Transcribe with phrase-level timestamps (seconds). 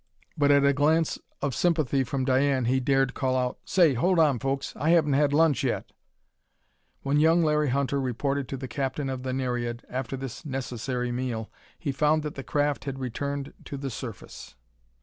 [0.35, 4.39] But at a glance of sympathy from Diane, he dared call out: "Say hold on,
[4.39, 4.73] folks!
[4.75, 5.91] I haven't had lunch yet!"
[7.03, 11.51] When young Larry Hunter reported to the captain of the Nereid, after this necessary meal,
[11.77, 14.55] he found that the craft had returned to the surface.